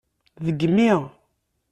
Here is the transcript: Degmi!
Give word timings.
Degmi! 0.45 0.89